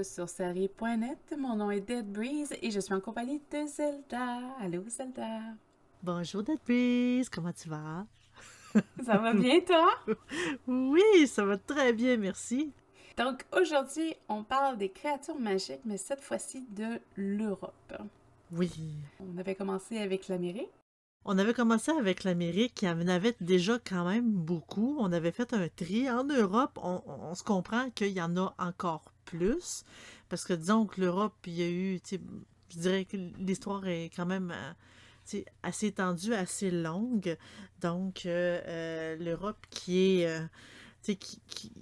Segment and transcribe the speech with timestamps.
[0.00, 1.34] de Surserie.net.
[1.38, 4.38] Mon nom est Dead Breeze et je suis en compagnie de Zelda.
[4.60, 5.40] Allô, Zelda?
[6.02, 7.28] Bonjour, Dead Breeze.
[7.28, 8.06] Comment tu vas?
[9.04, 9.90] Ça va bien, toi?
[10.66, 12.72] oui, ça va très bien, merci.
[13.18, 17.94] Donc, aujourd'hui, on parle des créatures magiques, mais cette fois-ci de l'Europe.
[18.52, 18.70] Oui.
[19.20, 20.70] On avait commencé avec l'Amérique.
[21.24, 24.96] On avait commencé avec l'Amérique, qui en avait déjà quand même beaucoup.
[24.98, 26.08] On avait fait un tri.
[26.08, 29.84] En Europe, on, se comprend qu'il y en a encore plus.
[30.28, 32.00] Parce que disons que l'Europe, il y a eu,
[32.70, 37.36] je dirais que l'histoire est quand même euh, assez étendue, assez longue.
[37.80, 40.48] Donc, euh, euh, l'Europe qui est,
[41.02, 41.72] qui, qui,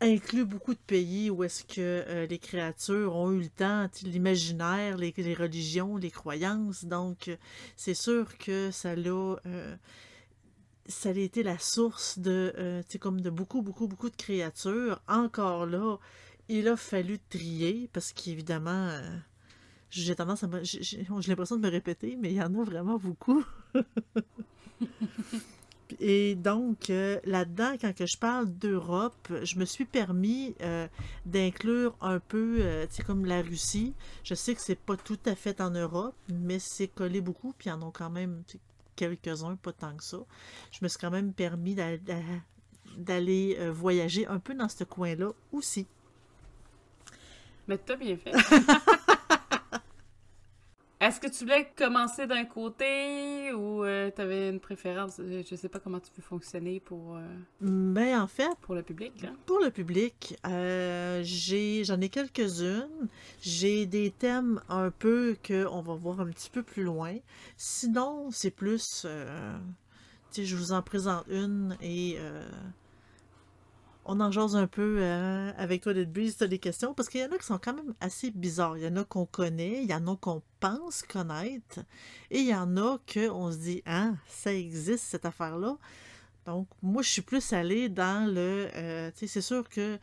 [0.00, 5.12] inclut beaucoup de pays où est-ce que les créatures ont eu le temps, l'imaginaire, les,
[5.34, 6.84] religions, les croyances.
[6.84, 7.36] Donc,
[7.76, 9.36] c'est sûr que ça l'a...
[10.86, 15.02] Ça a été la source de, comme de beaucoup, beaucoup, beaucoup de créatures.
[15.08, 15.98] Encore là,
[16.48, 18.90] il a fallu trier parce qu'évidemment,
[19.90, 20.48] j'ai tendance à...
[20.62, 23.44] J'ai l'impression de me répéter, mais il y en a vraiment beaucoup.
[26.00, 30.86] Et donc, euh, là-dedans, quand que je parle d'Europe, je me suis permis euh,
[31.24, 33.94] d'inclure un peu, euh, tu sais, comme la Russie.
[34.22, 37.68] Je sais que c'est pas tout à fait en Europe, mais c'est collé beaucoup, puis
[37.68, 38.42] il y en a quand même
[38.96, 40.18] quelques-uns, pas tant que ça.
[40.70, 41.74] Je me suis quand même permis
[42.96, 45.86] d'aller voyager un peu dans ce coin-là aussi.
[47.68, 48.32] Mais t'as bien fait.
[51.00, 55.20] Est-ce que tu voulais commencer d'un côté ou euh, tu avais une préférence?
[55.20, 57.16] Euh, je sais pas comment tu veux fonctionner pour...
[57.16, 57.20] Euh,
[57.60, 58.48] ben, en fait...
[58.62, 59.28] Pour le public, là.
[59.46, 60.36] Pour le public,
[61.22, 63.08] j'ai j'en ai quelques-unes.
[63.40, 67.14] J'ai des thèmes un peu qu'on va voir un petit peu plus loin.
[67.56, 69.02] Sinon, c'est plus...
[69.02, 69.08] tu
[70.30, 72.18] sais, je vous en présente une et
[74.08, 77.20] on en jase un peu euh, avec toi, Breeze, tu as des questions, parce qu'il
[77.20, 78.78] y en a qui sont quand même assez bizarres.
[78.78, 81.80] Il y en a qu'on connaît, il y en a qu'on pense connaître,
[82.30, 85.76] et il y en a qu'on se dit, ah, ça existe, cette affaire-là.
[86.46, 88.70] Donc, moi, je suis plus allée dans le.
[88.74, 89.98] Euh, tu sais, c'est sûr que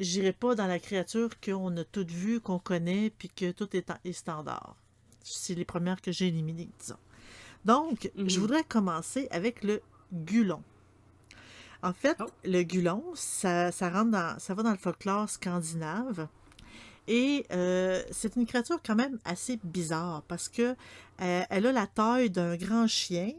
[0.00, 3.88] j'irai pas dans la créature qu'on a toutes vues, qu'on connaît, puis que tout est,
[4.04, 4.74] est standard.
[5.22, 6.96] C'est les premières que j'ai éliminées, disons.
[7.64, 8.40] Donc, je mhm.
[8.40, 9.80] voudrais commencer avec le
[10.12, 10.64] gulon.
[11.82, 12.26] En fait, oh.
[12.44, 16.28] le gulon, ça, rentre dans, ça va dans le folklore scandinave.
[17.08, 20.76] Et euh, c'est une créature quand même assez bizarre parce que
[21.20, 23.32] euh, elle a la taille d'un grand chien,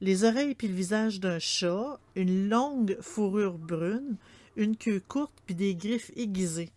[0.00, 4.16] les oreilles puis le visage d'un chat, une longue fourrure brune,
[4.56, 6.70] une queue courte puis des griffes aiguisées.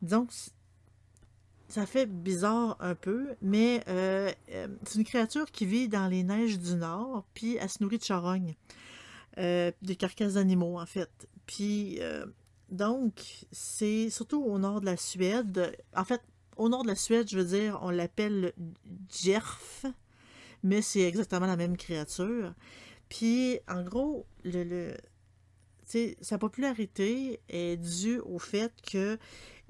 [0.00, 0.30] Donc,
[1.68, 4.30] ça fait bizarre un peu, mais euh,
[4.84, 8.04] c'est une créature qui vit dans les neiges du nord, puis elle se nourrit de
[8.04, 8.54] charognes.
[9.38, 11.28] Euh, des carcasses d'animaux, en fait.
[11.46, 12.24] Puis, euh,
[12.70, 15.76] donc, c'est surtout au nord de la Suède.
[15.96, 16.20] En fait,
[16.56, 18.52] au nord de la Suède, je veux dire, on l'appelle
[19.10, 19.86] Jerf,
[20.62, 22.54] mais c'est exactement la même créature.
[23.08, 24.94] Puis, en gros, le, le
[26.20, 29.18] sa popularité est due au fait que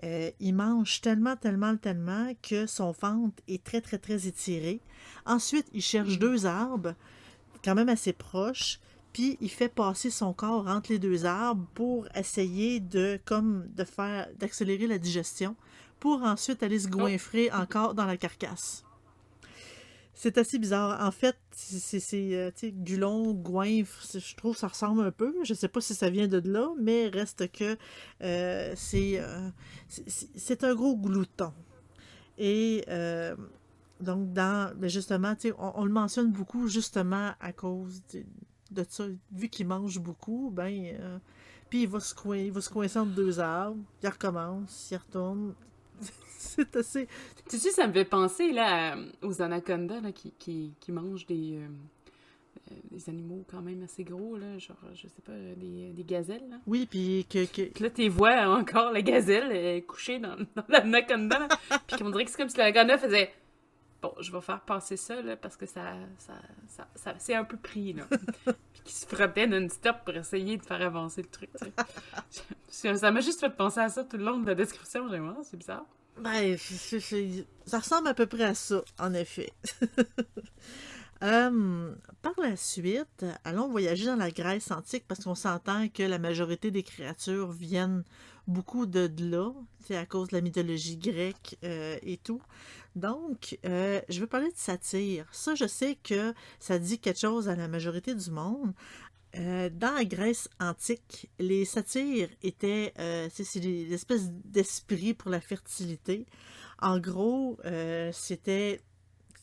[0.04, 4.80] euh, il mange tellement, tellement, tellement que son ventre est très, très, très étiré.
[5.26, 6.19] Ensuite, il cherche mm.
[6.19, 6.94] deux arbres,
[7.64, 8.80] quand même assez proches,
[9.14, 13.84] puis il fait passer son corps entre les deux arbres pour essayer de comme de
[13.84, 15.56] faire d'accélérer la digestion
[16.00, 17.56] pour ensuite aller se goinfrer oh.
[17.56, 18.84] encore dans la carcasse.
[20.16, 21.04] C'est assez bizarre.
[21.04, 25.34] En fait, c'est euh, gulon, goinfre, je trouve que ça ressemble un peu.
[25.44, 27.76] Je sais pas si ça vient de là, mais reste que
[28.22, 29.50] euh, euh,
[30.36, 31.53] c'est un gros glouton.
[32.36, 32.84] Et
[34.00, 38.03] donc, dans, ben, justement, on, on, le mentionne beaucoup justement à cause
[38.74, 41.18] de ça, vu qu'il mange beaucoup, ben, euh,
[41.71, 44.97] puis il va se coincer, il va se coincer entre deux arbres, il recommence, il
[44.97, 45.54] retourne.
[46.38, 47.09] c'est assez.
[47.48, 51.56] Tu sais, ça me fait penser là, aux anacondas là, qui, qui, qui mangent des,
[51.56, 51.68] euh,
[52.71, 56.48] euh, des animaux quand même assez gros, là, genre, je sais pas, des, des gazelles.
[56.50, 56.56] Là.
[56.66, 57.82] Oui, puis que, que...
[57.82, 61.48] là, tu vois encore la gazelle couchée dans, dans l'anaconda,
[61.86, 63.30] puis qu'on dirait que c'est comme si l'anaconda faisait
[64.04, 66.34] bon, je vais faire passer ça, là, parce que ça, ça,
[66.95, 68.04] ça, c'est un peu pris, là.
[68.45, 71.51] Puis qui se frappait non-stop pour essayer de faire avancer le truc,
[72.68, 75.56] ça m'a juste fait penser à ça tout le long de la description, vraiment, c'est
[75.56, 75.86] bizarre.
[76.18, 76.56] Ben,
[77.66, 79.53] ça ressemble à peu près à ça, en effet.
[81.22, 86.18] Hum, par la suite, allons voyager dans la Grèce antique parce qu'on s'entend que la
[86.18, 88.04] majorité des créatures viennent
[88.46, 89.52] beaucoup de, là,
[89.86, 92.42] c'est à cause de la mythologie grecque euh, et tout.
[92.96, 95.26] Donc, euh, je veux parler de satire.
[95.32, 98.72] Ça, je sais que ça dit quelque chose à la majorité du monde.
[99.36, 102.92] Euh, dans la Grèce antique, les satyres étaient
[103.32, 106.26] c'est c'est des espèces d'esprits pour la fertilité.
[106.80, 107.58] En gros,
[108.12, 108.80] c'était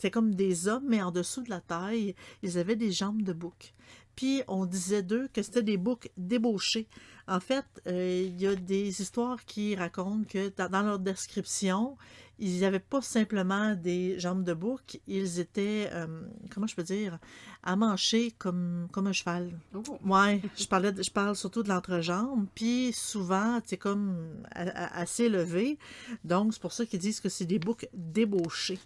[0.01, 3.33] c'était comme des hommes, mais en dessous de la taille, ils avaient des jambes de
[3.33, 3.75] bouc.
[4.15, 6.87] Puis on disait d'eux que c'était des boucs débauchés.
[7.27, 11.97] En fait, euh, il y a des histoires qui racontent que dans, leur description,
[12.39, 16.07] ils n'avaient pas simplement des jambes de bouc, ils étaient, euh,
[16.49, 17.19] comment je peux dire,
[17.61, 19.51] amanchés comme, comme un cheval.
[19.75, 19.83] Oh.
[20.03, 24.17] Ouais, je parlais, de- je parle surtout de l'entrejambe, puis souvent, c'est comme
[24.55, 25.77] assez élevé,
[26.23, 28.79] donc c'est pour ça qu'ils disent que c'est des boucs débauchés.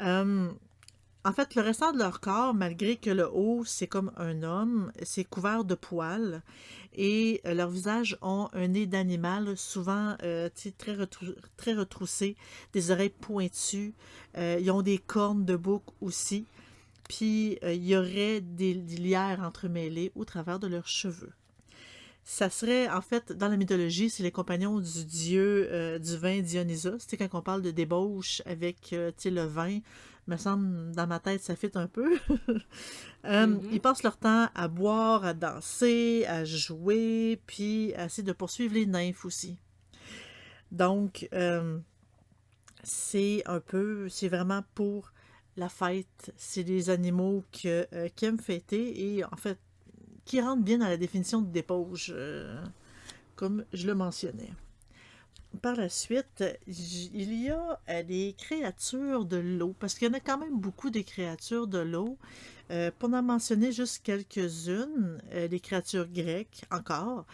[0.00, 0.50] Euh,
[1.24, 4.90] en fait, le restant de leur corps, malgré que le haut, c'est comme un homme,
[5.02, 6.42] c'est couvert de poils
[6.94, 10.48] et euh, leurs visages ont un nez d'animal, souvent euh,
[10.78, 12.36] très, retrou- très retroussé,
[12.72, 13.94] des oreilles pointues.
[14.36, 16.46] ils ont des cornes de bouc aussi.
[17.08, 21.32] Puis il y aurait des, des lierres entremêlées au travers de leurs cheveux.
[22.24, 26.40] Ça serait, en fait, dans la mythologie, c'est les compagnons du dieu euh, du vin
[26.40, 26.98] Dionysos.
[26.98, 29.80] Tu sais, quand on parle de débauche avec euh, le vin,
[30.26, 32.18] me semble, dans ma tête, ça fit un peu.
[33.26, 33.68] Euh, Mhm.
[33.72, 38.72] Ils passent leur temps à boire, à danser, à jouer, puis à essayer de poursuivre
[38.72, 39.58] les nymphes aussi.
[40.72, 41.28] Donc,
[42.82, 45.12] c'est un peu, c'est vraiment pour
[45.56, 46.32] la fête.
[46.36, 49.58] C'est des animaux que, euh, qui aiment fêter et en fait,
[50.30, 52.62] qui rentrent bien dans la définition de dépauche, euh,
[53.34, 54.52] comme je le mentionnais.
[55.60, 60.14] Par la suite, il y a euh, des créatures de l'eau, parce qu'il y en
[60.14, 62.16] a quand même beaucoup de créatures de l'eau.
[62.70, 67.26] Euh, pour en mentionner juste quelques-unes, euh, les créatures grecques encore,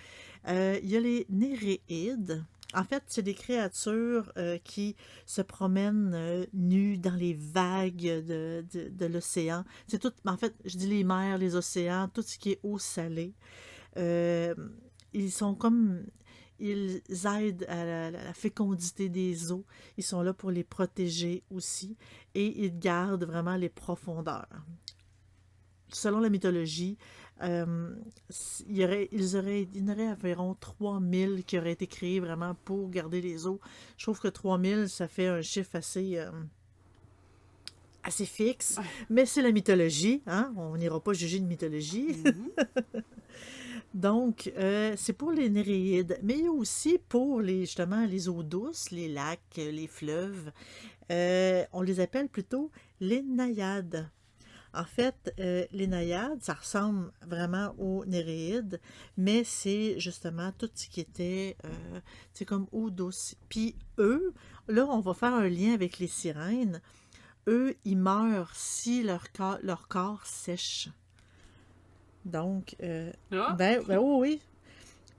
[0.48, 2.42] euh, il y a les Néréides.
[2.74, 9.06] En fait, c'est des créatures euh, qui se promènent euh, nues dans les vagues de,
[9.06, 9.64] l'océan.
[9.86, 12.78] C'est tout, en fait, je dis les mers, les océans, tout ce qui est eau
[12.78, 13.34] salée.
[13.96, 14.54] Euh,
[15.12, 16.04] ils sont comme,
[16.58, 19.64] ils aident à la fécondité des eaux.
[19.96, 21.96] Ils sont là pour les protéger aussi.
[22.34, 24.66] Et ils gardent vraiment les profondeurs.
[25.92, 26.98] Selon la mythologie,
[27.42, 27.94] euh,
[28.68, 32.20] il y aurait, ils auraient, il y en aurait environ 3000 qui auraient été créés
[32.20, 33.60] vraiment pour garder les eaux.
[33.98, 36.30] Je trouve que 3000, ça fait un chiffre assez, euh,
[38.02, 38.78] assez fixe.
[39.10, 40.52] Mais c'est la mythologie, hein?
[40.56, 42.16] On n'ira pas juger une mythologie.
[42.24, 43.02] Mhm.
[43.94, 48.28] Donc, euh, c'est pour les Néréides, mais il y a aussi pour les, justement les
[48.28, 50.52] eaux douces, les lacs, les fleuves.
[51.08, 54.10] On les appelle plutôt les naïades.
[54.76, 58.78] En fait, euh, les naïades, ça ressemble vraiment aux Néréides,
[59.16, 62.00] mais c'est justement tout ce qui était, euh,
[62.34, 63.34] c'est comme eau douce.
[63.48, 64.34] Puis eux,
[64.68, 66.82] là, on va faire un lien avec les sirènes.
[67.48, 70.90] Eux, ils meurent si leur corps, leur corps sèche.
[72.26, 74.42] Donc, euh, Ah, ben, ben oui.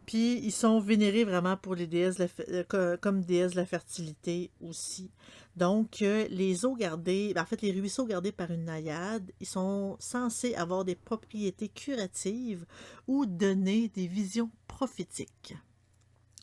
[0.08, 2.20] Puis ils sont vénérés vraiment pour les déesses,
[2.50, 5.12] euh, co- comme déesses de la fertilité aussi.
[5.58, 9.48] Donc, euh, les eaux gardées, ben, en fait, les ruisseaux gardés par une naïade, ils
[9.48, 12.66] sont censés avoir des propriétés curatives
[13.08, 15.56] ou donner des visions prophétiques.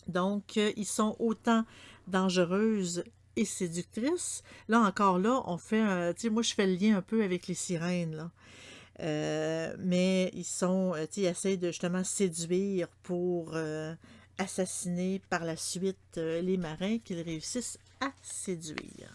[0.09, 1.65] Donc, euh, ils sont autant
[2.07, 3.03] dangereuses
[3.37, 4.43] et séductrices.
[4.69, 6.13] Là encore, là, on fait.
[6.15, 8.31] Tu sais, moi, je fais le lien un peu avec les sirènes, là.
[9.01, 13.95] Euh, mais ils sont, euh, ils essaient de justement séduire pour euh,
[14.39, 19.13] assassiner par la suite les marins qu'ils réussissent à séduire.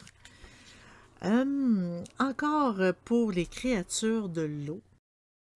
[1.21, 4.81] Hum, encore pour les créatures de l'eau,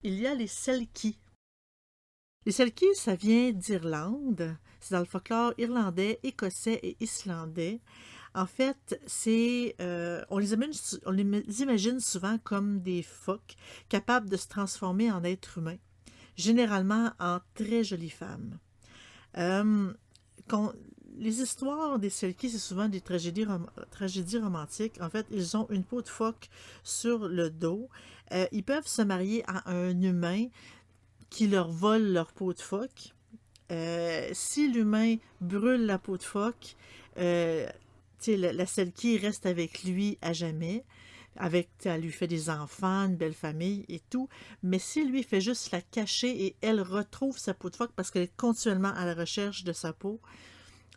[0.04, 1.18] il y a les Selkies.
[2.46, 4.58] Les Selkies, ça vient d'Irlande.
[4.82, 7.80] C'est dans le folklore irlandais, écossais et islandais.
[8.36, 13.56] En fait, c'est euh, on, les imagine, souvent comme des phoques
[13.90, 15.78] capables de se transformer en êtres humains,
[16.36, 18.58] généralement en très jolies femmes.
[19.38, 19.94] Euh,
[21.16, 25.00] les histoires des Selkies, c'est souvent des tragédies, rom- tragédies romantiques.
[25.00, 26.50] En fait, ils ont une peau de phoque
[26.84, 27.88] sur le dos.
[28.32, 30.48] Euh, ils peuvent se marier à un humain
[31.30, 33.14] qui leur vole leur peau de phoque.
[34.34, 36.76] Si l'humain brûle la peau de phoque,
[38.28, 40.86] la, la Selkie reste avec lui à jamais.
[41.36, 44.30] Avec, elle lui fait des enfants, une belle famille et tout.
[44.62, 48.12] Mais si lui fait juste la cacher et elle retrouve sa peau de phoque parce
[48.12, 50.22] qu'elle est continuellement à la recherche de sa peau,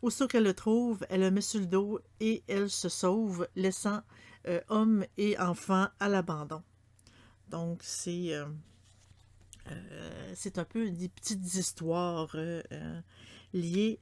[0.02, 4.02] aussitôt qu'elle le trouve, elle le met sur le dos et elle se sauve, laissant
[4.46, 6.62] euh, homme et enfant à l'abandon.
[7.48, 8.34] Donc, c'est.
[8.34, 8.44] euh,
[9.70, 12.36] euh, c'est un peu des petites histoires
[13.54, 14.00] liées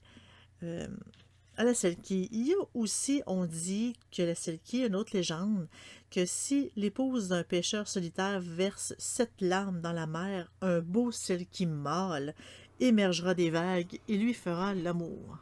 [1.56, 2.28] à la Selkie.
[2.32, 5.68] Il y a aussi, on dit que la Selkie, une autre légende,
[6.10, 11.66] que si l'épouse d'un pêcheur solitaire verse sept larmes dans la mer, un beau Selkie
[11.66, 12.34] mâle
[12.80, 15.38] émergera des vagues et lui fera l'amour.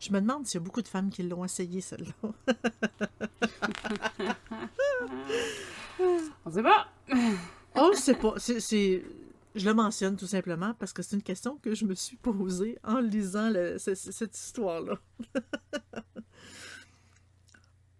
[0.00, 2.12] Je me demande s'il y a beaucoup de femmes qui l'ont essayé, celle-là.
[6.46, 6.88] On sait pas.
[7.76, 8.34] oh, c'est pas.
[8.38, 9.02] C'est,
[9.54, 12.78] Je le mentionne tout simplement parce que c'est une question que je me suis posée
[12.84, 14.98] en lisant cette histoire-là.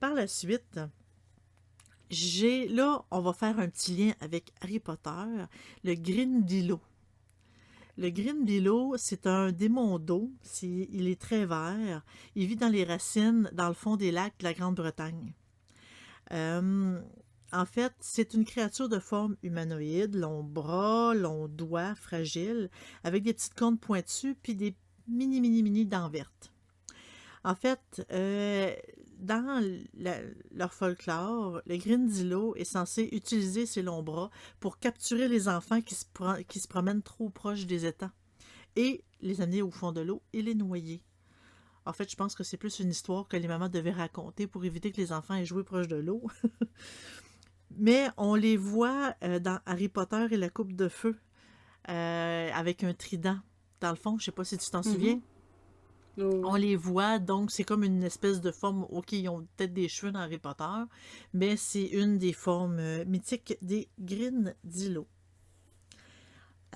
[0.01, 0.81] Par la suite,
[2.09, 2.69] j'ai.
[2.69, 5.11] Là, on va faire un petit lien avec Harry Potter,
[5.85, 6.81] le Grindylow.
[7.99, 10.31] Le Grindylow, c'est un démon d'eau.
[10.63, 12.03] il est très vert.
[12.35, 15.35] Il vit dans les racines, dans le fond des lacs de la Grande-Bretagne.
[16.33, 17.01] Euh,
[17.53, 22.71] en fait, c'est une créature de forme humanoïde, long bras, long doigt, fragile,
[23.05, 24.77] avec des petites cornes pointues puis des
[25.09, 26.53] mini, mini, mini dents vertes.
[27.43, 28.75] En fait, euh,
[29.19, 29.63] dans
[30.53, 34.31] leur folklore, le Grindilo est censé utiliser ses longs bras
[34.61, 36.05] pour capturer les enfants qui se,
[36.49, 38.11] qui se promènent trop proches des étangs
[38.77, 41.03] et les amener au fond de l'eau et les noyer.
[41.87, 44.65] En fait, je pense que c'est plus une histoire que les mamans devaient raconter pour
[44.65, 46.23] éviter que les enfants aient joué proche de l'eau.
[47.77, 51.17] Mais on les voit euh, dans Harry Potter et la Coupe de Feu
[51.89, 53.39] euh, avec un trident.
[53.81, 54.93] Dans le fond, je sais pas si tu t'en mm-hmm.
[54.93, 55.21] souviens.
[56.19, 58.87] On les voit, donc c'est comme une espèce de forme.
[58.91, 60.65] Ok, ils ont peut-être des cheveux dans Harry Potter,
[61.33, 65.07] mais c'est une des formes euh, mythiques des Grindilo.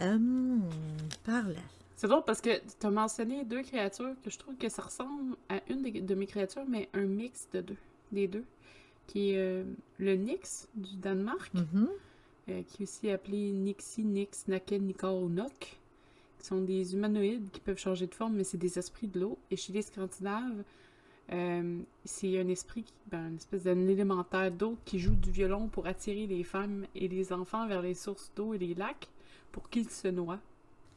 [0.01, 0.63] Hum,
[1.25, 1.61] par là.
[1.97, 5.37] C'est drôle parce que tu as mentionné deux créatures que je trouve que ça ressemble
[5.49, 7.77] à une de mes créatures, mais un mix de deux,
[8.11, 8.45] des deux,
[9.07, 9.65] qui est euh,
[9.99, 11.89] le Nyx du Danemark, mm-hmm.
[12.49, 15.77] euh, qui est aussi appelé Nixie, Nix, Naken, ou Nok
[16.45, 19.39] sont des humanoïdes qui peuvent changer de forme, mais c'est des esprits de l'eau.
[19.51, 20.63] Et chez les Scandinaves,
[21.33, 25.87] euh, c'est un esprit, ben, une espèce d'un élémentaire d'eau qui joue du violon pour
[25.87, 29.09] attirer les femmes et les enfants vers les sources d'eau et les lacs
[29.53, 30.41] pour qu'ils se noient.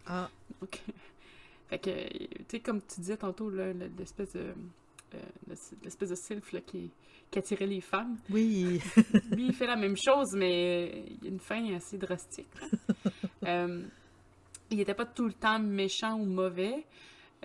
[0.06, 0.30] Ah.
[0.60, 0.82] Donc,
[1.70, 4.54] fait que, tu sais, comme tu disais tantôt, l'espèce de.
[5.16, 6.92] Euh, l'espèce de sylph qui,
[7.32, 8.18] qui, attirait les femmes.
[8.30, 8.82] Oui.
[9.32, 12.48] Lui, il fait la même chose, mais il y a une fin assez drastique.
[13.44, 13.84] euh,
[14.70, 16.86] il n'était pas tout le temps méchant ou mauvais.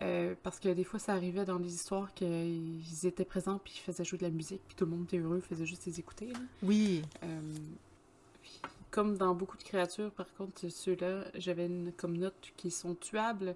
[0.01, 3.81] Euh, parce que des fois, ça arrivait dans des histoires qu'ils étaient présents puis ils
[3.81, 6.33] faisaient jouer de la musique puis tout le monde était heureux, faisait juste les écouter.
[6.63, 7.03] Oui.
[7.23, 7.41] Euh,
[8.91, 13.55] comme dans beaucoup de créatures, par contre, ceux-là, j'avais une comme note qui sont tuables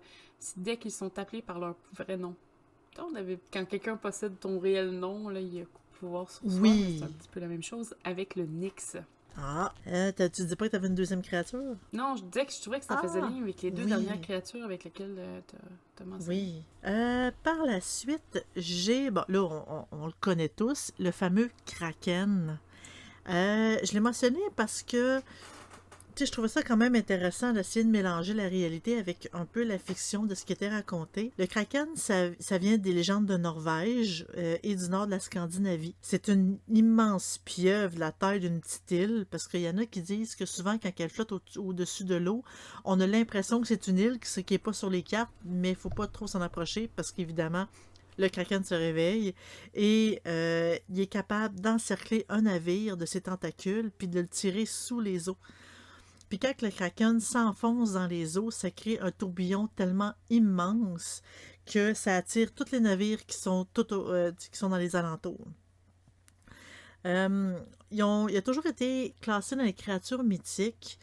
[0.57, 2.35] dès qu'ils sont appelés par leur vrai nom.
[3.53, 5.65] Quand quelqu'un possède ton réel nom, là, il a
[5.99, 6.61] pouvoir sur soi.
[6.61, 6.97] Oui.
[6.99, 8.97] C'est un petit peu la même chose avec le Nyx.
[9.39, 11.77] Ah, euh, tu disais pas que tu avais une deuxième créature?
[11.93, 14.21] Non, je disais que je trouvais que ça faisait ah, lien avec les deux dernières
[14.21, 15.41] créatures avec lesquelles euh,
[15.95, 16.35] tu as mentionné.
[16.35, 16.63] Oui.
[16.87, 19.43] Euh, par la suite, j'ai, bon, là,
[19.93, 22.59] on, le connaît tous, le fameux Kraken.
[23.27, 25.21] je l'ai mentionné parce que
[26.25, 29.79] je trouvais ça quand même intéressant d'essayer de mélanger la réalité avec un peu la
[29.79, 31.33] fiction de ce qui était raconté.
[31.39, 35.95] Le Kraken, ça, vient des légendes de Norvège euh, et du nord de la Scandinavie.
[36.01, 40.01] C'est une immense pieuvre, la taille d'une petite île, parce qu'il y en a qui
[40.01, 42.43] disent que souvent, quand elle flotte au-dessus de l'eau,
[42.85, 45.77] on a l'impression que c'est une île, qui n'est pas sur les cartes, mais il
[45.77, 47.67] faut pas trop s'en approcher, parce qu'évidemment,
[48.19, 49.35] le kraken se réveille
[49.75, 54.65] et euh, il est capable d'encercler un navire de ses tentacules puis de le tirer
[54.65, 55.37] sous les eaux.
[56.29, 61.23] Puis quand le kraken s'enfonce dans les eaux, ça crée un tourbillon tellement immense
[61.67, 65.47] que ça attire tous les navires qui sont, euh, qui sont dans les alentours.
[67.05, 67.59] Euh,
[67.91, 70.99] il a toujours été classé dans les créatures mythiques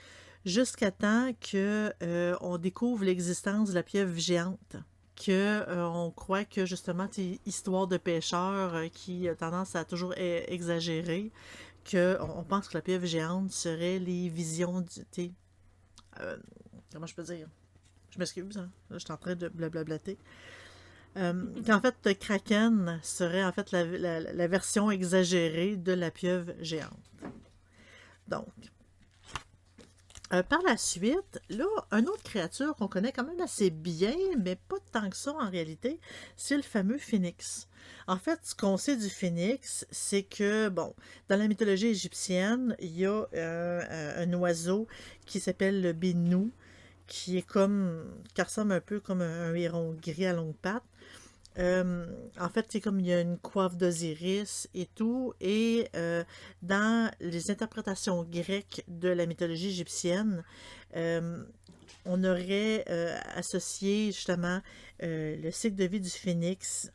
[0.45, 4.75] jusqu'à temps qu'on euh, découvre l'existence de la pieuvre géante.
[5.15, 10.43] Que on croit que justement, c'est histoire de pêcheurs qui a tendance à toujours e-,
[10.47, 11.31] exagérer
[11.83, 15.31] que on, pense que la pieuvre géante serait les visions du.
[16.19, 16.37] Euh,
[16.91, 17.47] comment je peux dire?
[18.11, 18.69] Je m'excuse, hein?
[18.91, 20.17] je suis en train de blablablater.
[21.17, 27.11] Euh, qu'en fait, kraken serait en fait la, version exagérée de la pieuvre géante.
[28.27, 28.47] Donc,
[30.31, 34.55] euh, par la suite, là, une autre créature qu'on connaît quand même assez bien, mais
[34.55, 35.99] pas tant que ça en réalité,
[36.37, 37.67] c'est le fameux phénix.
[38.07, 40.95] En fait, ce qu'on sait du phénix, c'est que, bon,
[41.29, 44.87] dans la mythologie égyptienne, il y a euh, un oiseau
[45.25, 46.51] qui s'appelle le binou,
[47.07, 48.03] qui est comme,
[48.33, 50.83] qui ressemble un peu comme un, héron gris à longue pattes.
[51.59, 52.05] Euh,
[52.39, 55.33] en fait, c'est comme il y a une coiffe d'Osiris et tout.
[55.39, 56.23] Et euh,
[56.61, 60.43] dans les interprétations grecques de la mythologie égyptienne,
[62.05, 62.85] on aurait
[63.35, 64.61] associé justement
[64.99, 66.91] le cycle de vie du phénix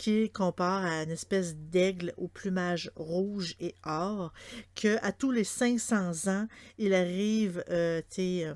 [0.00, 4.32] qui compare à une espèce d'aigle au plumage rouge et or,
[4.74, 6.48] que à tous les 500 ans,
[6.78, 8.54] il arrive, euh, euh,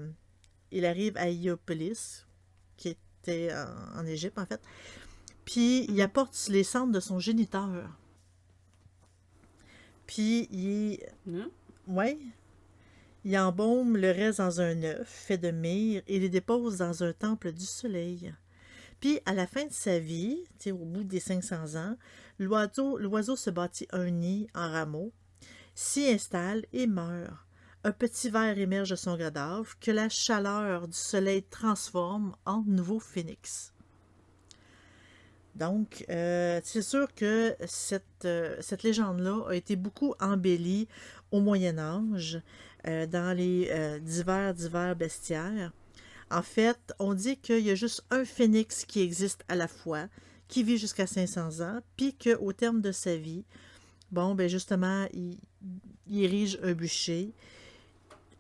[0.73, 2.25] il arrive à Iopolis,
[2.79, 3.51] qui était
[3.95, 4.63] en Égypte en fait,
[5.45, 7.99] puis il apporte les cendres de son géniteur.
[10.07, 11.01] Puis il.
[11.29, 11.51] Hein?
[11.87, 12.19] Ouais.
[13.25, 17.13] Il embaume le reste dans un œuf fait de myrrhe et les dépose dans un
[17.13, 18.35] temple du soleil.
[19.01, 21.97] Puis, à la fin de sa vie, au bout des 500 ans,
[22.39, 25.13] l'oiseau, l'oiseau se bâtit un nid en rameau,
[25.75, 27.35] s'y installe et meurt.
[27.83, 32.99] Un petit ver émerge de son cadavre que la chaleur du soleil transforme en nouveau
[32.99, 33.74] phénix.
[35.55, 40.89] Donc, euh, c'est sûr que cette, euh, cette légende-là a été beaucoup embellie
[41.31, 42.41] au Moyen Âge,
[42.87, 43.71] euh, dans les
[44.03, 45.73] divers, divers bestiaires.
[46.31, 50.09] En fait, on dit qu'il y a juste un phénix qui existe à la fois,
[50.49, 53.45] qui vit jusqu'à 500 ans, puis qu'au terme de sa vie,
[54.11, 55.39] bon, ben justement, il,
[56.09, 57.33] il érige un bûcher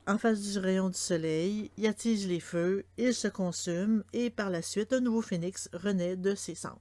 [0.06, 4.50] en face du rayon du soleil, il attise les feux, il se consume, et par
[4.50, 6.80] la suite, un nouveau phénix renaît de ses cendres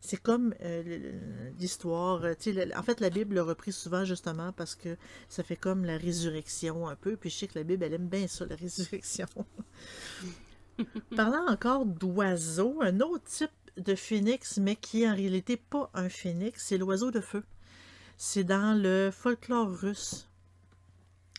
[0.00, 2.24] c'est comme euh, l'histoire.
[2.24, 2.34] Euh,
[2.76, 4.96] en fait, la Bible l'a repris souvent justement parce que
[5.28, 7.16] ça fait comme la résurrection un peu.
[7.16, 9.26] Puis je sais que la Bible, elle aime bien ça, la résurrection.
[11.16, 16.08] Parlant encore d'oiseaux, un autre type de phénix, mais qui est en réalité pas un
[16.08, 17.42] phénix, c'est l'oiseau de feu.
[18.16, 20.28] C'est dans le folklore russe.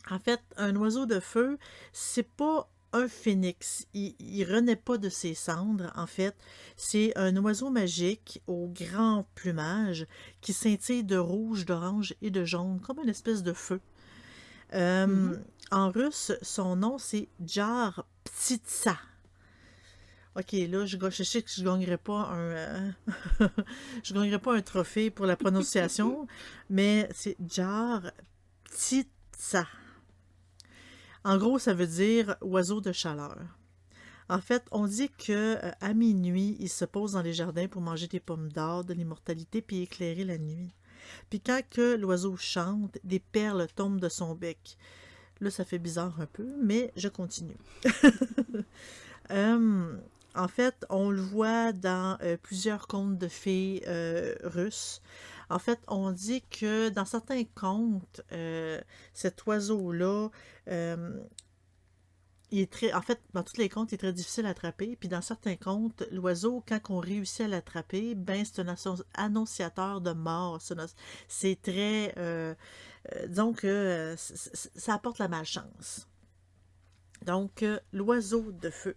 [0.10, 1.58] En fait, un oiseau de feu,
[1.92, 3.88] c'est pas un phénix.
[3.94, 6.36] Il, il renaît pas de ses cendres, en fait.
[6.76, 10.08] C'est un oiseau magique au grand plumage
[10.42, 13.80] qui scintille de rouge, d'orange et de jaune, comme une espèce de feu.
[14.74, 15.40] Euh, mm-hmm.
[15.72, 18.98] En russe, son nom c'est Jar Ptitsa.
[20.38, 22.92] Ok, là, je, je sais que je gagnerai pas un, euh,
[24.04, 26.28] je gagnerai pas un trophée pour la prononciation,
[26.70, 28.12] mais c'est Jar
[28.66, 29.68] Ptitsa.
[31.28, 33.38] En gros, ça veut dire oiseau de chaleur.
[34.30, 37.82] En fait, on dit que euh, à minuit, il se pose dans les jardins pour
[37.82, 40.74] manger des pommes d'or, de l'immortalité, puis éclairer la nuit.
[41.30, 44.78] Puis quand que l'oiseau chante, des perles tombent de son bec.
[45.42, 47.58] Là, ça fait bizarre un peu, mais je continue.
[49.30, 49.98] Euh,
[50.36, 53.84] en fait, on le voit dans euh, plusieurs contes de fées
[54.42, 55.02] russes.
[55.50, 58.82] En fait, on dit que dans certains contes, euh,
[59.14, 60.30] cet oiseau-là,
[60.68, 61.24] euh,
[62.52, 64.98] il est très, en fait, dans tous les contes, il est très difficile à attraper.
[64.98, 68.76] Puis dans certains contes, l'oiseau, quand on réussit à l'attraper, ben c'est un
[69.14, 70.62] annonciateur de mort.
[71.28, 72.54] C'est très, euh,
[73.56, 76.08] que ça apporte la malchance.
[77.26, 78.96] Donc, l'oiseau de feu.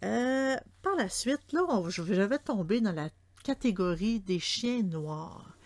[0.00, 3.10] par la suite, là, je vais tomber dans la
[3.42, 5.56] catégorie des chiens noirs.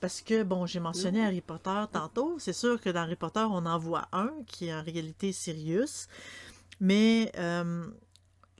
[0.00, 2.36] Parce que, bon, j'ai mentionné Harry Potter tantôt.
[2.38, 6.08] C'est sûr que dans Harry Potter, on en voit un qui est en réalité Sirius.
[6.80, 7.86] Mais euh,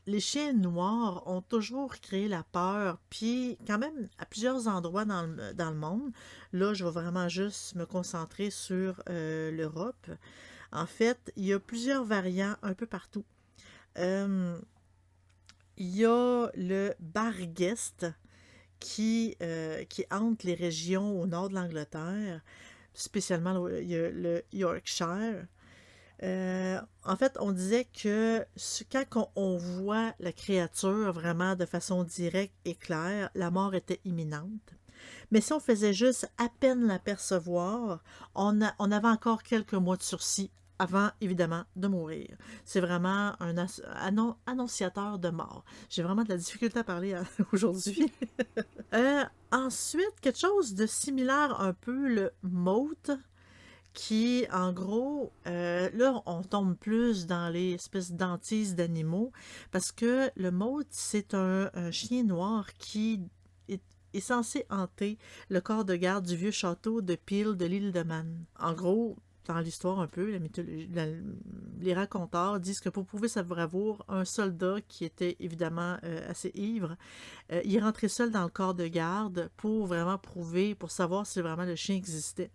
[0.06, 2.98] les chiens noirs ont toujours créé la peur.
[3.11, 6.12] Puis, quand même, à plusieurs endroits dans le, monde,
[6.52, 10.11] là, je vais vraiment juste me concentrer sur euh, l'Europe.
[10.70, 13.24] En fait, il y a plusieurs variants un peu partout.
[13.98, 14.58] Euh,
[15.76, 18.06] il y a le Barguest,
[18.83, 22.40] qui, euh, qui hante les régions au nord de l'Angleterre,
[22.95, 25.47] spécialement le, Yorkshire.
[26.23, 28.45] Euh, en fait, on disait que
[29.09, 34.75] quand on, voit la créature vraiment de façon directe et claire, la mort était imminente.
[35.31, 38.03] Mais si on faisait juste à peine l'apercevoir,
[38.35, 40.51] on, on avait encore quelques mois de sursis
[40.83, 42.37] avant, évidemment, de mourir.
[42.64, 43.55] C'est vraiment un
[44.47, 45.64] annonciateur de mort.
[45.88, 48.12] J'ai vraiment de la difficulté à parler hein, aujourd'hui.
[48.92, 53.12] Euh, ensuite, quelque chose de similaire un peu, le mote,
[53.95, 59.31] qui, en gros, euh, là, on tombe plus dans les espèces d'antises d'animaux,
[59.71, 63.21] parce que le mote, c'est un, chien noir qui
[63.68, 65.16] est censé hanter
[65.49, 68.45] le corps de garde du vieux château de Peel de l'île de Man.
[68.59, 70.38] En gros, dans l'histoire un peu,
[71.81, 76.52] les raconteurs disent que pour prouver sa bravoure, un soldat qui était évidemment euh, assez
[76.55, 76.96] ivre,
[77.50, 81.40] euh, il rentrait seul dans le corps de garde pour vraiment prouver, pour savoir si
[81.40, 82.50] vraiment le chien existait.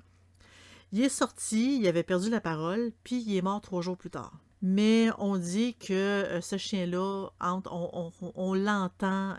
[0.93, 4.09] Il est sorti, il avait perdu la parole, puis il est mort trois jours plus
[4.09, 4.39] tard.
[4.61, 9.35] Mais on dit que euh, ce chien-là, on, on l'entend,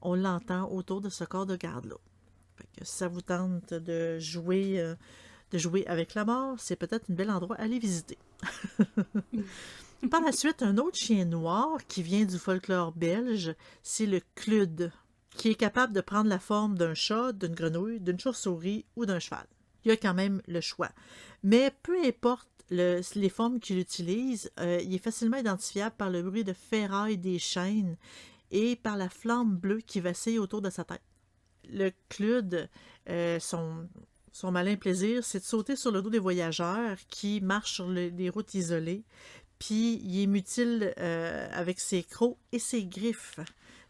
[0.00, 1.96] on l'entend autour de ce corps de garde-là.
[2.82, 4.94] Ça vous tente de jouer
[5.54, 8.18] de jouer avec la mort, c'est peut-être un bel endroit à aller visiter.
[10.10, 14.90] Par la suite, un autre chien noir qui vient du folklore belge, c'est le Clud,
[15.36, 19.20] qui est capable de prendre la forme d'un chat, d'une grenouille, d'une chauve-souris ou d'un
[19.20, 19.46] cheval.
[19.84, 20.90] Il y a quand même le choix.
[21.44, 26.22] Mais peu importe le- les formes qu'il utilise, euh, il est facilement identifiable par le
[26.22, 27.96] bruit de ferraille des chaînes
[28.50, 31.02] et par la flamme bleue qui vacille autour de sa tête.
[31.70, 32.68] Le Clude,
[33.08, 33.88] euh, son,
[34.34, 38.08] son malin plaisir, c'est de sauter sur le dos des voyageurs qui marchent sur le-
[38.08, 39.04] les routes isolées,
[39.60, 43.38] puis il est mutile euh, avec ses crocs et ses griffes,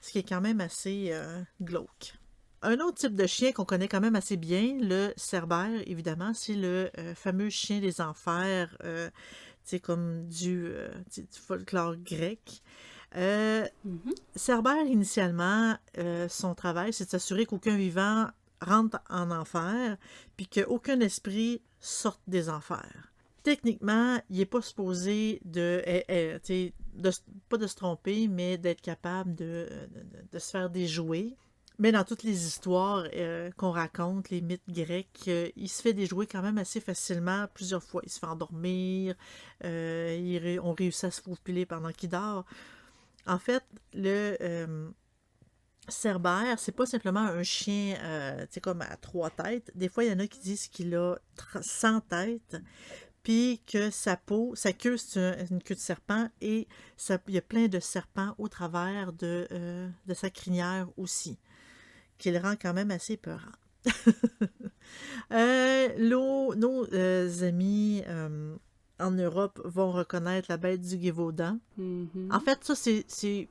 [0.02, 2.14] ce qui est quand même assez euh, glauque.
[2.60, 6.56] Un autre type de chien qu'on connaît quand même assez bien, le cerbère, évidemment, c'est
[6.56, 8.76] le euh, fameux chien des enfers,
[9.64, 10.68] sais, comme du,
[11.32, 12.62] folklore grec.
[13.16, 14.12] Euh, Mhm.
[14.34, 18.26] Cerbère, initialement, euh, son travail, c'est de s'assurer qu'aucun vivant
[18.60, 19.96] rentre en enfer,
[20.36, 23.12] puis qu'aucun esprit sorte des enfers.
[23.42, 26.72] Techniquement, il n'est pas supposé de, eh, eh,
[27.50, 29.68] pas de se tromper, mais d'être capable de,
[30.32, 31.36] de- se faire déjouer.
[31.78, 35.92] Mais dans toutes les histoires euh, qu'on raconte, les mythes grecs, euh, il se fait
[35.92, 38.00] déjouer quand même assez facilement plusieurs fois.
[38.04, 39.14] Il se fait endormir,
[39.64, 42.46] euh, on réussit à se faufiler pendant qu'il dort.
[43.26, 44.36] En fait, le
[45.88, 49.70] Cerbère, c'est pas simplement un chien euh, tu sais, comme à trois têtes.
[49.74, 52.56] Des fois, il y en a qui disent qu'il a tr- 100 têtes,
[53.22, 56.66] puis que sa peau, sa queue, c'est un- une queue de serpent, et
[56.96, 61.38] ça- il y a plein de serpents au travers de, euh, de sa crinière aussi,
[62.18, 63.52] qui le rend quand même assez peurant.
[65.32, 68.02] Euh, nos euh, amis
[69.00, 71.58] en Europe vont reconnaître la bête du Gévaudan.
[71.78, 72.28] Mhm.
[72.30, 73.48] En fait, ça, c'est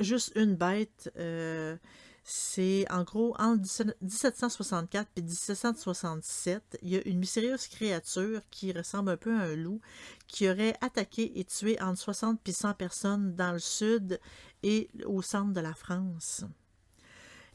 [0.00, 1.10] juste une bête.
[1.16, 1.76] euh,
[2.24, 8.72] c'est en gros entre 17- 1764 et 1767, il y a une mystérieuse créature qui
[8.72, 9.80] ressemble un peu à un loup
[10.28, 14.20] qui aurait attaqué et tué entre 60 et 100 personnes dans le sud
[14.62, 16.44] et au centre de la France.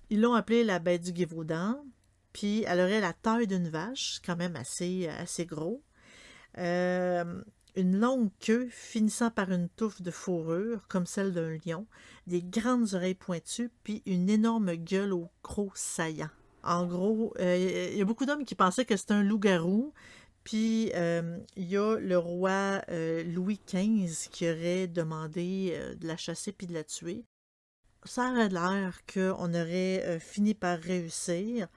[0.09, 1.83] Ils l'ont appelée la bête du Gévaudan,
[2.33, 5.81] puis elle aurait la taille d'une vache, quand même assez, assez gros.
[6.57, 7.41] Euh,
[7.77, 11.85] une longue queue finissant par une touffe de fourrure, comme celle d'un lion,
[12.25, 16.29] des grandes oreilles pointues, puis une énorme gueule au croc saillant.
[16.63, 19.93] En gros, euh, il y a beaucoup d'hommes qui pensaient que c'était un loup-garou,
[20.43, 26.17] puis euh, il y a le roi euh, Louis XV qui aurait demandé de la
[26.17, 27.25] chasser puis de la tuer.
[28.05, 31.67] Ça aurait l'air qu'on aurait fini par réussir.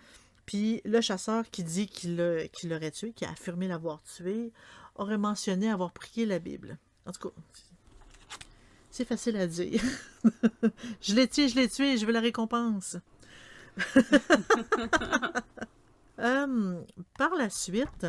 [0.46, 4.52] Puis le chasseur qui dit qu'il l'aurait tué, qui a affirmé l'avoir tué,
[4.94, 6.78] aurait mentionné avoir prié la Bible.
[7.06, 7.34] En tout cas,
[8.90, 9.82] c'est facile à dire.
[11.00, 12.96] je l'ai tué, je l'ai tué, je veux la récompense.
[16.18, 16.82] Euh,
[17.18, 18.06] par la suite,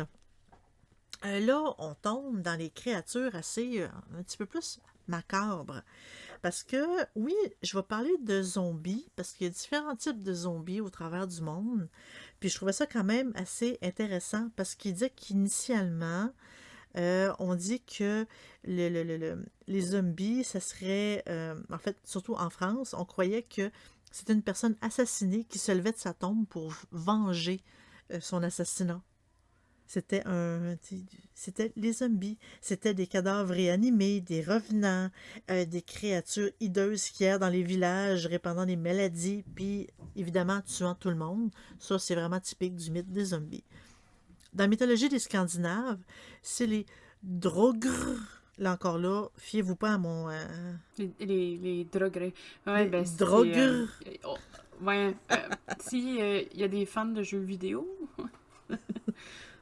[1.24, 5.82] euh, là, on tombe dans les créatures assez, euh, un petit peu plus macabres.
[6.42, 10.34] Parce que, oui, je vais parler de zombies, parce qu'il y a différents types de
[10.34, 11.88] zombies au travers du monde.
[12.40, 16.32] Puis je trouvais ça quand même assez intéressant, parce qu'il dit qu'initialement,
[16.96, 18.26] euh, on dit que
[18.64, 23.04] le- le- le- le- les zombies, ça serait, euh, en fait, surtout en France, on
[23.04, 23.70] croyait que
[24.10, 27.60] c'était une personne assassinée qui se levait de sa tombe pour venger
[28.10, 29.02] euh, son assassinat.
[29.86, 30.76] C'était un,
[31.34, 35.10] c'était les zombies, c'était des cadavres réanimés, des revenants,
[35.48, 41.10] des créatures hideuses qui errent dans les villages, répandant des maladies, puis évidemment tuant tout
[41.10, 41.50] le monde.
[41.78, 43.64] Ça, c'est vraiment typique du mythe des zombies.
[44.52, 45.98] Dans la mythologie des Scandinaves,
[46.42, 46.86] c'est les
[47.22, 47.88] drogr.
[48.58, 50.28] Là encore là, fiez-vous pas à mon.
[50.28, 52.32] euh, Les, les, les drogues.
[52.66, 53.86] Ouais, Les ben, euh,
[54.24, 54.36] oh,
[54.82, 55.36] ouais, euh,
[55.80, 56.18] si
[56.52, 57.88] il y a des fans de jeux vidéo,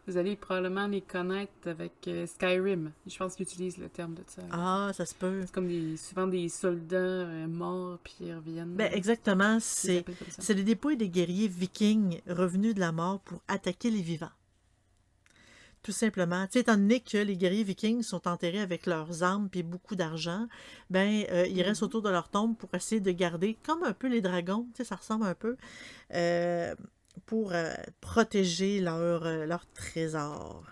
[0.09, 1.93] vous allez probablement les connaître avec
[2.27, 2.91] Skyrim.
[3.07, 4.43] Je pense qu'ils utilisent le terme de ça.
[4.51, 5.43] Ah, ça se peut.
[5.47, 8.75] C'est comme des, souvent des soldats morts puis ils reviennent.
[8.75, 10.05] Ben, exactement, c'est.
[10.39, 14.31] C'est les dépouilles des guerriers vikings revenus de la mort pour attaquer les vivants.
[15.83, 16.47] Tout simplement.
[16.55, 20.47] Étant donné que les guerriers vikings sont enterrés avec leurs armes et beaucoup d'argent,
[20.91, 21.87] ben, euh, ils restent Mhm.
[21.87, 25.25] autour de leur tombe pour essayer de garder, comme un peu les dragons, ça ressemble
[25.25, 25.57] un peu,
[26.15, 26.75] euh,
[27.25, 30.65] pour euh, protéger leur, leur trésor.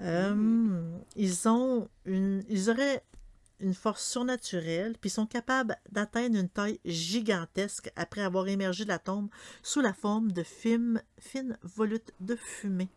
[0.00, 0.80] Euh,
[1.16, 3.02] ils ont une, ils auraient
[3.60, 8.88] une force surnaturelle, puis ils sont capables d'atteindre une taille gigantesque après avoir émergé de
[8.88, 9.28] la tombe
[9.62, 12.88] sous la forme de fines, fines volutes de fumée.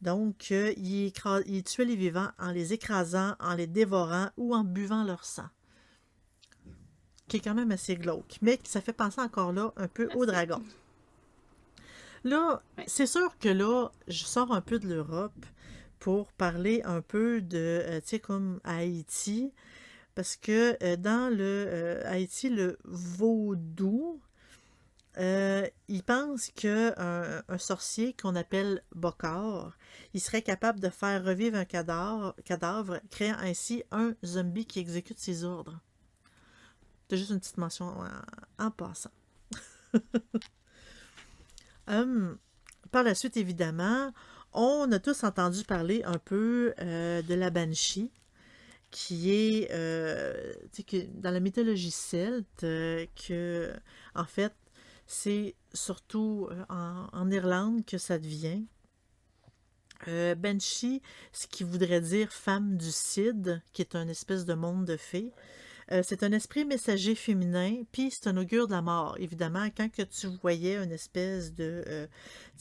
[0.00, 5.02] Donc, euh, ils tuaient les vivants en les écrasant, en les dévorant ou en buvant
[5.04, 5.48] leur sang.
[7.26, 10.24] Qui est quand même assez glauque, mais ça fait penser encore là un peu au
[10.24, 10.62] dragon.
[12.24, 12.84] Là, Ouais.
[12.86, 15.46] c'est sûr que là, je sors un peu de l'Europe
[15.98, 19.52] pour parler un peu de, euh, tu sais, comme à Haïti,
[20.14, 24.20] parce que euh, dans le Haïti, le vaudou,
[25.18, 29.76] Euh, il pense que un, un sorcier qu'on appelle Bokar,
[30.14, 35.18] il serait capable de faire revivre un cadavre, cadavre créant ainsi un zombie qui exécute
[35.18, 35.80] ses ordres.
[37.08, 39.10] C'est juste une petite mention en, en passant.
[41.90, 42.36] Hum,
[42.90, 44.12] par la suite, évidemment,
[44.52, 48.10] on a tous entendu parler un peu euh, de la Banshee,
[48.90, 50.52] qui est euh,
[50.86, 53.72] que dans la mythologie celte, euh, que
[54.14, 54.52] en fait,
[55.08, 56.64] c'est surtout euh,
[57.12, 58.62] en, Irlande que ça devient.
[60.06, 64.84] Euh, Banshee, ce qui voudrait dire femme du Cid, qui est un espèce de monde
[64.84, 65.32] de fées.
[65.90, 69.16] Euh, c'est un esprit messager féminin, puis c'est un augure de la mort.
[69.18, 72.06] Évidemment, quand tu voyais une espèce de,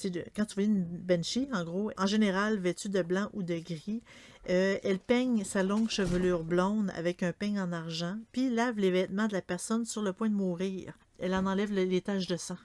[0.05, 3.59] de- quand tu voyais une banshee, en gros, en général vêtue de blanc ou de
[3.59, 4.01] gris,
[4.45, 9.27] elle peigne sa longue chevelure blonde avec un peigne en argent, puis lave les vêtements
[9.27, 10.93] de la personne sur le point de mourir.
[11.19, 12.57] Elle en enlève le- les taches de sang.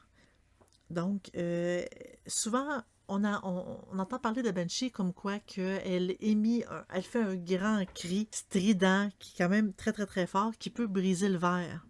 [0.91, 1.83] Donc, euh,
[2.27, 7.85] souvent, on, entend parler de Banshee comme quoi que elle émet, elle fait un grand
[7.95, 11.87] cri strident qui est quand même très très très fort, qui peut briser le verre.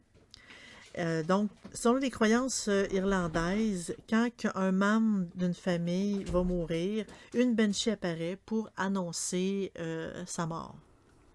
[0.99, 7.55] Euh, donc, selon les croyances euh, irlandaises, quand un membre d'une famille va mourir, une
[7.55, 9.73] Banshee apparaît pour annoncer
[10.27, 10.77] sa mort.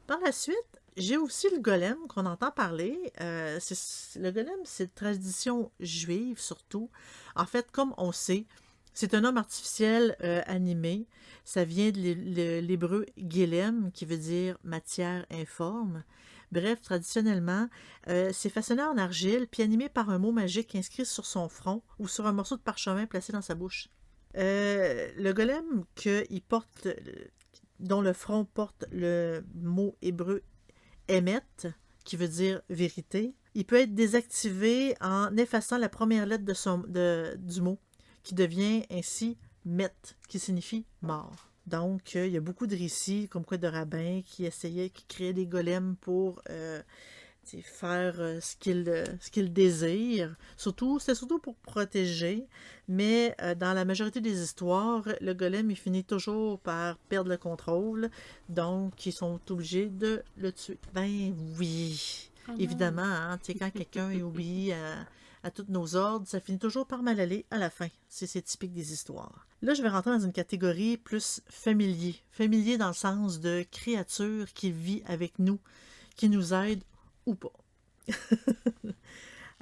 [0.05, 0.55] Par la suite,
[0.97, 2.99] j'ai aussi le golem qu'on entend parler.
[3.21, 3.59] Euh,
[4.15, 6.89] le golem, c'est une tradition juive surtout.
[7.35, 8.45] En fait, comme on sait,
[8.93, 11.07] c'est un homme artificiel euh, animé.
[11.45, 16.03] Ça vient de l'hébreu Gélem, qui veut dire matière informe.
[16.51, 17.69] Bref, traditionnellement,
[18.07, 21.83] euh, c'est façonné en argile, puis animé par un mot magique inscrit sur son front
[21.99, 23.89] ou sur un morceau de parchemin placé dans sa bouche.
[24.33, 26.87] Le golem que il porte,
[27.79, 30.43] dont le front porte le mot hébreu
[31.07, 31.41] Emet,
[32.03, 36.79] qui veut dire vérité, il peut être désactivé en effaçant la première lettre de son,
[36.87, 37.79] de- du mot,
[38.23, 39.91] qui devient ainsi Met,
[40.29, 41.49] qui signifie mort.
[41.65, 45.05] Donc, euh, il y a beaucoup de récits, comme quoi de rabbins, qui essayaient, qui
[45.05, 46.81] créaient des golems pour euh,
[47.63, 50.35] faire euh, ce qu'ils euh, ce qu'ils désirent.
[50.57, 52.45] Surtout, c'est surtout pour protéger,
[52.87, 57.37] mais euh, dans la majorité des histoires, le golem, il finit toujours par perdre le
[57.37, 58.09] contrôle,
[58.49, 60.77] donc ils sont obligés de le tuer.
[60.93, 62.57] Ben oui, Oh non.
[62.59, 65.05] évidemment, hein, tu sais, quand quelqu'un est obéi à,
[65.43, 67.87] à tous nos ordres, ça finit toujours par mal aller à la fin.
[68.07, 69.45] C'est c'est typique des histoires.
[69.61, 72.15] Là, je vais rentrer dans une catégorie plus familier.
[72.31, 75.59] Familier dans le sens de créature qui vit avec nous,
[76.15, 76.83] qui nous aide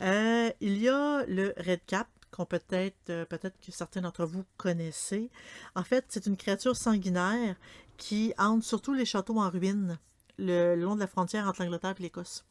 [0.01, 4.43] Euh, il y a le Red Cap, qu'on peut-être, euh, peut-être que certains d'entre vous
[4.57, 5.31] connaissez.
[5.73, 7.55] En fait, c'est une créature sanguinaire
[7.95, 9.97] qui hante surtout les châteaux en ruine,
[10.37, 12.43] le, long de la frontière entre l'Angleterre et l'Écosse.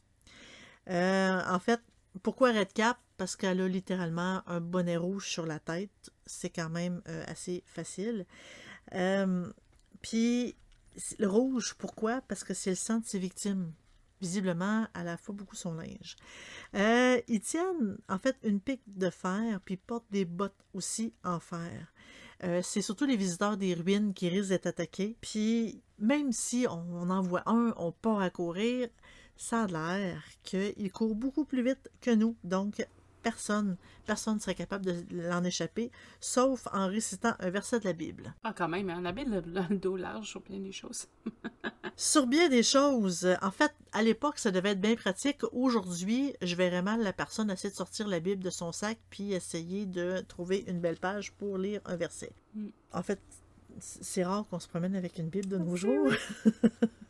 [0.89, 1.81] Euh, en fait,
[2.23, 2.97] pourquoi Red Cap?
[3.17, 6.11] Parce qu'elle a littéralement un bonnet rouge sur la tête.
[6.25, 8.25] C'est quand même assez facile.
[10.01, 10.55] Puis,
[11.19, 12.21] le rouge, pourquoi?
[12.21, 13.71] Parce que c'est le sang de ses victimes.
[14.21, 16.15] Visiblement, à la fois beaucoup son linge.
[16.75, 21.39] Euh, ils tiennent en fait une pique de fer, puis portent des bottes aussi en
[21.39, 21.93] fer.
[22.43, 25.17] Euh, c'est surtout les visiteurs des ruines qui risquent d'être attaqués.
[25.21, 28.89] Puis même si on, en voit un, on part à courir,
[29.37, 32.35] ça a l'air qu'il court beaucoup plus vite que nous.
[32.43, 32.85] Donc
[33.25, 37.93] personne, personne ne serait capable de l'en échapper, sauf en récitant un verset de la
[37.93, 38.35] Bible.
[38.43, 41.07] Ah, quand même, hein, on avait le, le dos large sur bien des choses.
[41.97, 45.43] Sur bien des choses, en fait, à l'époque, ça devait être bien pratique.
[45.53, 49.31] Aujourd'hui, je verrais mal la personne essayer de sortir la Bible de son sac puis
[49.31, 52.33] essayer de trouver une belle page pour lire un verset.
[52.53, 52.67] Mm.
[52.91, 53.21] En fait,
[53.79, 56.11] c'est rare qu'on se promène avec une Bible de nos jours.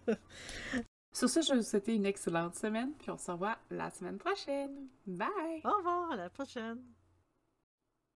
[1.15, 4.17] Sur ce, je vais vous souhaiter une excellente semaine, puis on se revoit la semaine
[4.17, 4.89] prochaine.
[5.07, 5.61] Bye!
[5.63, 6.81] Au revoir, à la prochaine.